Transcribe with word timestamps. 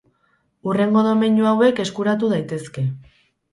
Hurrengo 0.69 1.03
domeinu 1.09 1.47
hauek 1.51 1.83
eskuratu 1.85 2.33
daitezke. 2.35 2.89